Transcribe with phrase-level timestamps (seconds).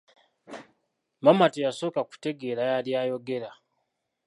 [1.23, 3.49] Maama teyasooka kutegeera yali ayogera.